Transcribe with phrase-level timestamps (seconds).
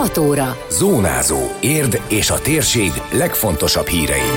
[0.00, 0.56] 6 óra.
[0.70, 1.38] Zónázó.
[1.60, 4.30] Érd és a térség legfontosabb hírei.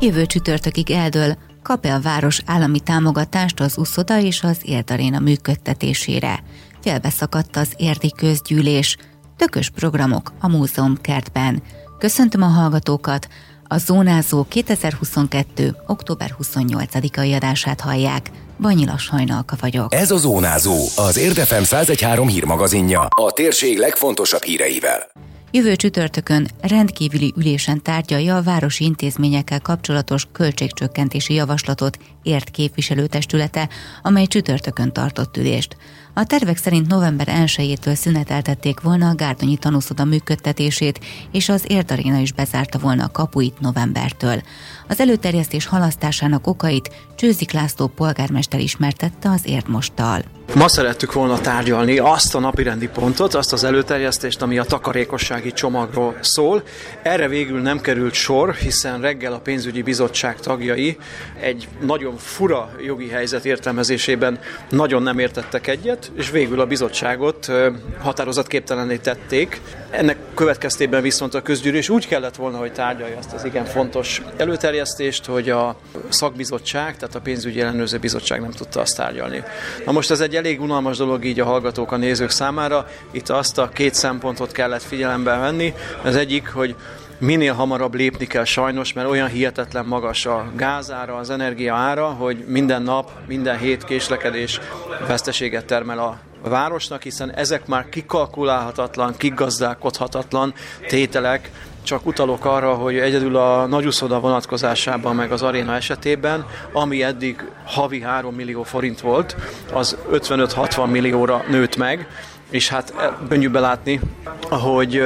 [0.00, 6.42] Jövő csütörtökig eldől, kap-e a város állami támogatást az uszoda és az Érdaréna működtetésére.
[6.80, 8.96] Félbeszakadt az érdi közgyűlés,
[9.36, 11.62] tökös programok a múzeum kertben.
[11.98, 13.28] Köszöntöm a hallgatókat,
[13.68, 15.76] a Zónázó 2022.
[15.86, 18.30] október 28-ai adását hallják.
[18.60, 19.94] Banyila Sajnalka vagyok.
[19.94, 25.10] Ez a Zónázó, az Érdefem 1013 hírmagazinja, a térség legfontosabb híreivel.
[25.50, 33.68] Jövő csütörtökön rendkívüli ülésen tárgyalja a városi intézményekkel kapcsolatos költségcsökkentési javaslatot ért képviselőtestülete,
[34.02, 35.76] amely csütörtökön tartott ülést.
[36.18, 42.32] A tervek szerint november 1-től szüneteltették volna a Gárdonyi tanúszoda működtetését, és az Érdaréna is
[42.32, 44.40] bezárta volna a kapuit novembertől.
[44.88, 50.37] Az előterjesztés halasztásának okait Csőzik László polgármester ismertette az Érdmosttal.
[50.54, 56.16] Ma szerettük volna tárgyalni azt a napirendi pontot, azt az előterjesztést, ami a takarékossági csomagról
[56.20, 56.62] szól.
[57.02, 60.96] Erre végül nem került sor, hiszen reggel a pénzügyi bizottság tagjai
[61.40, 64.38] egy nagyon fura jogi helyzet értelmezésében
[64.70, 67.52] nagyon nem értettek egyet, és végül a bizottságot
[67.98, 69.60] határozatképtelenné tették.
[69.90, 75.24] Ennek következtében viszont a közgyűlés úgy kellett volna, hogy tárgyalja ezt az igen fontos előterjesztést,
[75.24, 75.76] hogy a
[76.08, 79.42] szakbizottság, tehát a pénzügyi ellenőrző bizottság nem tudta azt tárgyalni.
[79.84, 82.86] Na most ez egy elég unalmas dolog így a hallgatók, a nézők számára.
[83.10, 85.74] Itt azt a két szempontot kellett figyelembe venni.
[86.02, 86.74] Az egyik, hogy
[87.18, 92.44] minél hamarabb lépni kell sajnos, mert olyan hihetetlen magas a gázára, az energia ára, hogy
[92.46, 94.60] minden nap, minden hét késlekedés
[95.06, 100.54] veszteséget termel a városnak, hiszen ezek már kikalkulálhatatlan, kigazdálkodhatatlan
[100.86, 101.50] tételek,
[101.88, 108.00] csak utalok arra, hogy egyedül a nagyuszoda vonatkozásában, meg az aréna esetében, ami eddig havi
[108.00, 109.36] 3 millió forint volt,
[109.72, 112.08] az 55-60 millióra nőtt meg,
[112.50, 112.94] és hát
[113.28, 114.00] könnyű belátni,
[114.42, 115.02] hogy,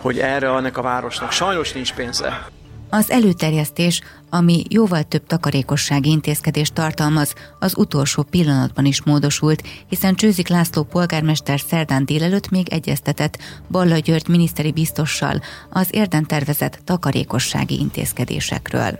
[0.00, 2.46] hogy erre ennek a városnak sajnos nincs pénze.
[2.90, 4.00] Az előterjesztés,
[4.30, 11.60] ami jóval több takarékossági intézkedést tartalmaz, az utolsó pillanatban is módosult, hiszen Csőzik László polgármester
[11.60, 13.38] szerdán délelőtt még egyeztetett
[13.70, 18.98] Balla György miniszteri biztossal az érden tervezett takarékossági intézkedésekről.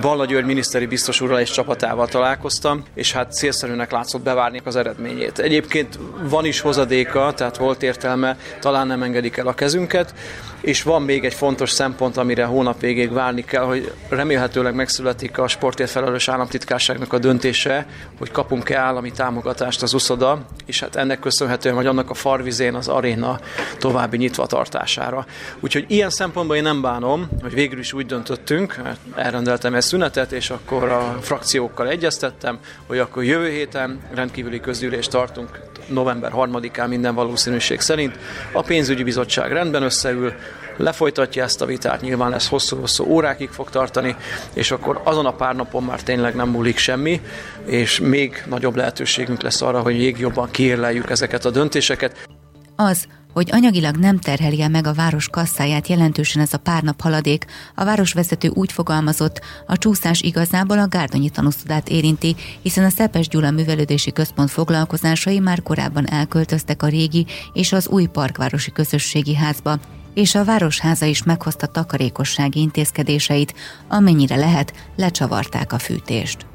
[0.00, 5.38] Balla György miniszteri biztos úrral és csapatával találkoztam, és hát célszerűnek látszott bevárni az eredményét.
[5.38, 10.14] Egyébként van is hozadéka, tehát volt értelme, talán nem engedik el a kezünket,
[10.60, 15.48] és van még egy fontos szempont, amire hónap végéig várni kell, hogy remélhetőleg megszületik a
[15.48, 17.86] sportért felelős államtitkárságnak a döntése,
[18.18, 22.88] hogy kapunk-e állami támogatást az uszoda, és hát ennek köszönhetően, vagy annak a farvizén az
[22.88, 23.40] aréna
[23.78, 25.26] további nyitva tartására.
[25.60, 30.32] Úgyhogy ilyen szempontból én nem bánom, hogy végül is úgy döntöttünk, mert elrendeltem ezt szünetet,
[30.32, 37.14] és akkor a frakciókkal egyeztettem, hogy akkor jövő héten rendkívüli közgyűlést tartunk november 3-án minden
[37.14, 38.18] valószínűség szerint.
[38.52, 40.32] A pénzügyi bizottság rendben összeül,
[40.78, 44.16] lefolytatja ezt a vitát, nyilván ez hosszú-hosszú órákig fog tartani,
[44.52, 47.20] és akkor azon a pár napon már tényleg nem múlik semmi,
[47.64, 52.28] és még nagyobb lehetőségünk lesz arra, hogy még jobban kiérleljük ezeket a döntéseket.
[52.76, 57.00] Az, hogy anyagilag nem terheli el meg a város kasszáját jelentősen ez a pár nap
[57.00, 63.28] haladék, a városvezető úgy fogalmazott, a csúszás igazából a Gárdonyi tanúszodát érinti, hiszen a Szepes
[63.28, 69.78] Gyula Művelődési Központ foglalkozásai már korábban elköltöztek a régi és az új parkvárosi közösségi házba,
[70.18, 73.54] és a Városháza is meghozta takarékossági intézkedéseit,
[73.88, 76.46] amennyire lehet, lecsavarták a fűtést.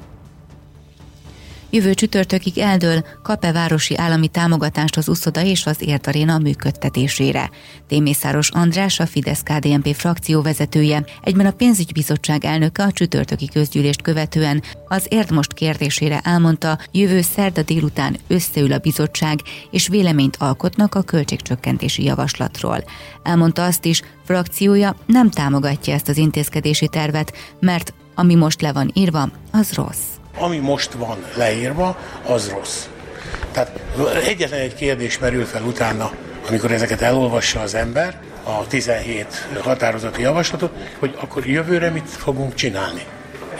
[1.73, 7.49] Jövő csütörtökig eldől kap-e városi állami támogatást az uszoda és az Értaréna működtetésére.
[7.87, 15.05] Témészáros András, a Fidesz-KDNP frakció vezetője, egyben a pénzügybizottság elnöke a csütörtöki közgyűlést követően az
[15.09, 19.39] Érdmost kérdésére elmondta, jövő szerda délután összeül a bizottság,
[19.71, 22.83] és véleményt alkotnak a költségcsökkentési javaslatról.
[23.23, 28.91] Elmondta azt is, frakciója nem támogatja ezt az intézkedési tervet, mert ami most le van
[28.93, 32.85] írva, az rossz ami most van leírva, az rossz.
[33.51, 33.79] Tehát
[34.25, 36.11] egyetlen egy kérdés merül fel utána,
[36.47, 43.05] amikor ezeket elolvassa az ember, a 17 határozati javaslatot, hogy akkor jövőre mit fogunk csinálni.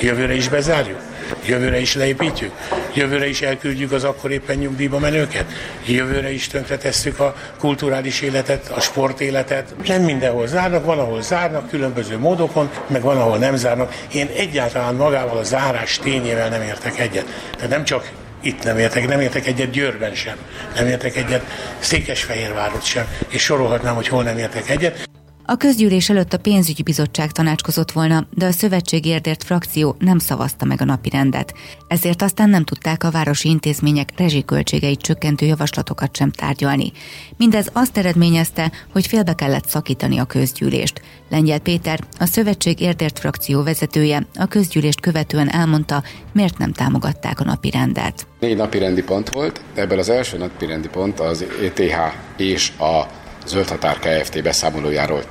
[0.04, 1.00] Jövőre is bezárjuk?
[1.46, 2.52] Jövőre is leépítjük?
[2.94, 5.46] Jövőre is elküldjük az akkor éppen nyugdíjba menőket?
[5.86, 9.76] Jövőre is tönkretesszük a kulturális életet, a sportéletet?
[9.88, 13.94] Nem mindenhol zárnak, van, ahol zárnak, különböző módokon, meg van, ahol nem zárnak.
[14.14, 17.26] Én egyáltalán magával a zárás tényével nem értek egyet.
[17.54, 18.12] Tehát nem csak
[18.42, 20.36] itt nem értek, nem értek egyet Győrben sem,
[20.76, 21.44] nem értek egyet
[21.80, 25.10] Székesfehérvárot sem, és sorolhatnám, hogy hol nem értek egyet.
[25.46, 30.66] A közgyűlés előtt a pénzügyi bizottság tanácskozott volna, de a szövetség érdért frakció nem szavazta
[30.66, 31.54] meg a napi rendet.
[31.88, 36.92] Ezért aztán nem tudták a városi intézmények rezsiköltségeit csökkentő javaslatokat sem tárgyalni.
[37.38, 41.02] Mindez azt eredményezte, hogy félbe kellett szakítani a közgyűlést.
[41.30, 47.44] Lengyel Péter, a szövetség érdért frakció vezetője, a közgyűlést követően elmondta, miért nem támogatták a
[47.44, 48.28] napi rendet.
[48.40, 51.94] Négy napi rendi pont volt, ebből az első napi rendi pont az ETH
[52.38, 54.44] és a Zöld Határ Kft.
[54.44, 55.24] beszámolójáról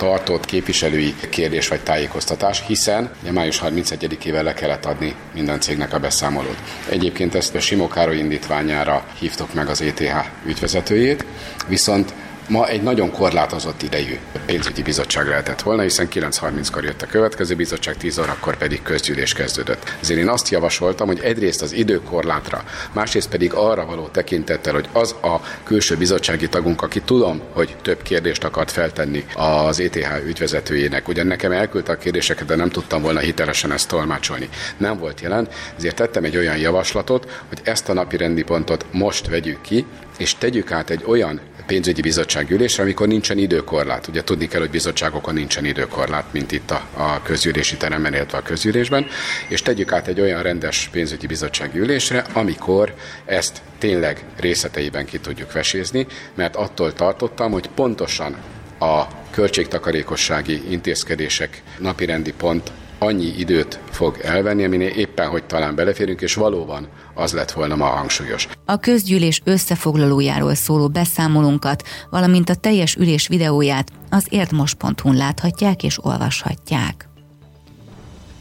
[0.00, 5.98] tartott képviselői kérdés vagy tájékoztatás, hiszen ugye május 31-ével le kellett adni minden cégnek a
[5.98, 6.56] beszámolót.
[6.88, 11.24] Egyébként ezt a Simó Károly indítványára hívtok meg az ETH ügyvezetőjét,
[11.66, 12.14] viszont
[12.50, 17.96] Ma egy nagyon korlátozott idejű pénzügyi bizottság lehetett volna, hiszen 9.30-kor jött a következő bizottság,
[17.96, 19.96] 10 órakor pedig közgyűlés kezdődött.
[20.00, 25.14] Ezért én azt javasoltam, hogy egyrészt az időkorlátra, másrészt pedig arra való tekintettel, hogy az
[25.22, 31.26] a külső bizottsági tagunk, aki tudom, hogy több kérdést akart feltenni az ETH ügyvezetőjének, ugyan
[31.26, 34.48] nekem elküldte a kérdéseket, de nem tudtam volna hitelesen ezt tolmácsolni.
[34.76, 39.28] Nem volt jelen, ezért tettem egy olyan javaslatot, hogy ezt a napi rendi pontot most
[39.28, 39.86] vegyük ki,
[40.18, 44.06] és tegyük át egy olyan pénzügyi bizottság ülésre, amikor nincsen időkorlát.
[44.06, 48.42] Ugye tudni kell, hogy bizottságokon nincsen időkorlát, mint itt a, a közgyűlési teremben, illetve a
[48.42, 49.06] közgyűlésben,
[49.48, 52.94] és tegyük át egy olyan rendes pénzügyi bizottság ülésre, amikor
[53.24, 58.36] ezt tényleg részleteiben ki tudjuk vesézni, mert attól tartottam, hogy pontosan
[58.78, 66.34] a költségtakarékossági intézkedések napirendi pont annyi időt fog elvenni, aminél éppen, hogy talán beleférünk, és
[66.34, 68.48] valóban az lett volna ma hangsúlyos.
[68.64, 77.09] A közgyűlés összefoglalójáról szóló beszámolónkat, valamint a teljes ülés videóját az érdmos.hu-n láthatják és olvashatják.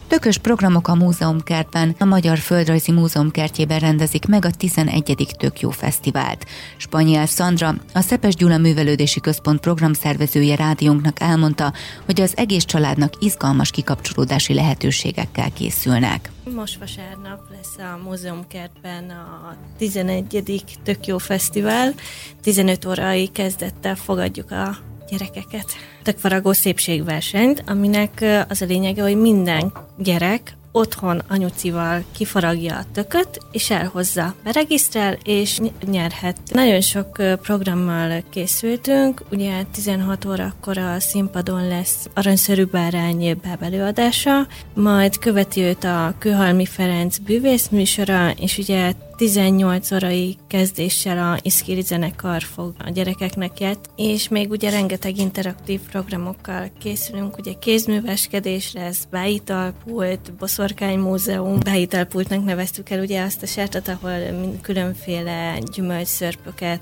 [0.10, 5.36] Tökös programok a múzeumkertben, a Magyar Földrajzi Múzeum kertjében rendezik meg a 11.
[5.38, 6.46] Tök Jó Fesztivált.
[6.78, 11.74] Spanyol Szandra, a Szepes Gyula Művelődési Központ programszervezője rádiónknak elmondta,
[12.06, 16.32] hogy az egész családnak izgalmas kikapcsolódási lehetőségekkel készülnek.
[16.56, 20.64] Most vasárnap lesz a múzeumkertben a 11.
[20.84, 21.94] Tök Jó Fesztivál.
[22.42, 24.78] 15 órai kezdettel fogadjuk a
[25.10, 25.66] gyerekeket.
[26.04, 33.70] Tökfaragó szépségversenyt, aminek az a lényege, hogy minden gyerek otthon anyucival kifaragja a tököt, és
[33.70, 36.38] elhozza, beregisztrál, és nyerhet.
[36.52, 37.12] Nagyon sok
[37.42, 46.14] programmal készültünk, ugye 16 órakor a színpadon lesz aranyszerű bárány bábelőadása, majd követi őt a
[46.20, 53.90] Kőhalmi Ferenc bűvészműsora, és ugye 18 órai kezdéssel a Iszkiri zenekar fog a gyerekeknek jött,
[53.96, 62.90] és még ugye rengeteg interaktív programokkal készülünk, ugye kézműveskedés lesz, bájitalpult, boszorkány múzeum, bájitalpultnak neveztük
[62.90, 64.18] el ugye azt a sertet, ahol
[64.62, 66.82] különféle gyümölcsszörpöket,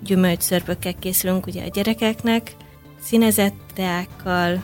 [0.00, 2.54] gyümölcsszörpökkel készülünk ugye a gyerekeknek,
[3.02, 4.62] színezett teákkal,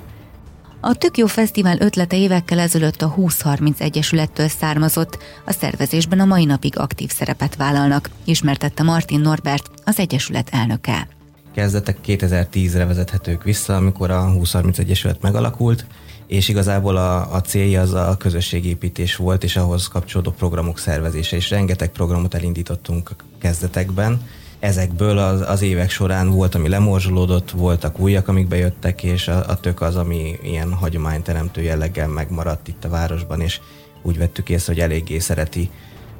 [0.87, 6.45] a Tök Jó Fesztivál ötlete évekkel ezelőtt a 2030 Egyesülettől származott, a szervezésben a mai
[6.45, 11.09] napig aktív szerepet vállalnak, ismertette Martin Norbert, az Egyesület elnöke.
[11.55, 15.87] Kezdetek 2010-re vezethetők vissza, amikor a 2030 Egyesület megalakult,
[16.27, 21.51] és igazából a, a célja az a közösségépítés volt, és ahhoz kapcsolódó programok szervezése, és
[21.51, 24.21] rengeteg programot elindítottunk kezdetekben,
[24.65, 29.61] ezekből az, az évek során volt, ami lemorzsolódott, voltak újak, amik bejöttek, és a, a
[29.61, 33.61] tök az, ami ilyen hagyományteremtő jelleggel megmaradt itt a városban, és
[34.03, 35.71] úgy vettük észre, hogy eléggé szereti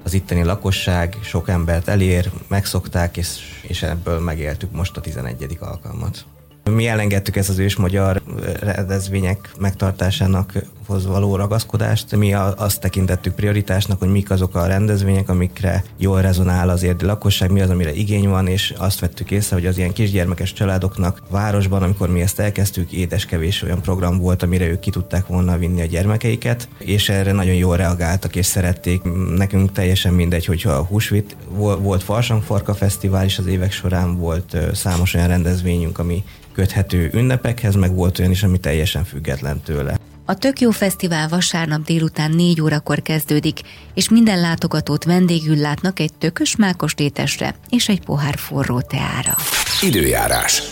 [0.03, 3.29] az itteni lakosság, sok embert elér, megszokták, és,
[3.63, 5.57] és ebből megéltük most a 11.
[5.61, 6.25] alkalmat.
[6.71, 8.23] Mi elengedtük ezt az ős magyar
[8.61, 10.53] rendezvények megtartásának
[10.87, 12.17] hoz való ragaszkodást.
[12.17, 17.51] Mi azt tekintettük prioritásnak, hogy mik azok a rendezvények, amikre jól rezonál az érdi lakosság,
[17.51, 21.83] mi az, amire igény van, és azt vettük észre, hogy az ilyen kisgyermekes családoknak városban,
[21.83, 25.81] amikor mi ezt elkezdtük, édes kevés olyan program volt, amire ők ki tudták volna vinni
[25.81, 29.03] a gyermekeiket, és erre nagyon jól reagáltak és szerették.
[29.37, 31.37] Nekünk teljesen mindegy, hogyha a húsvét
[31.81, 37.95] volt Farsangfarka Fesztivál is az évek során, volt számos olyan rendezvényünk, ami köthető ünnepekhez, meg
[37.95, 40.04] volt olyan is, ami teljesen független tőle.
[40.27, 43.61] A Tök Jó Fesztivál vasárnap délután 4 órakor kezdődik,
[43.95, 49.37] és minden látogatót vendégül látnak egy tökös mákos tétesre és egy pohár forró teára.
[49.83, 50.63] Időjárás.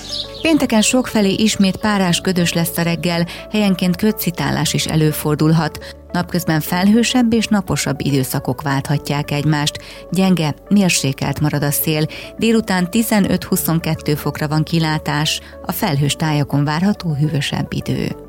[0.43, 5.97] Pénteken sokfelé ismét párás ködös lesz a reggel, helyenként ködcitálás is előfordulhat.
[6.13, 9.79] Napközben felhősebb és naposabb időszakok válthatják egymást.
[10.11, 12.07] Gyenge, mérsékelt marad a szél.
[12.39, 18.22] Délután 15-22 fokra van kilátás, a felhős tájakon várható hűvösebb idő.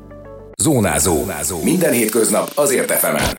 [0.62, 1.14] Zónázó.
[1.16, 1.62] Zónázó.
[1.62, 3.24] Minden hétköznap azért efemen.